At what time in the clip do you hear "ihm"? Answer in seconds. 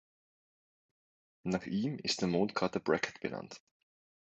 1.67-1.99